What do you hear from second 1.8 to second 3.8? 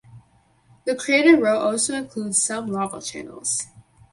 includes some lava channels.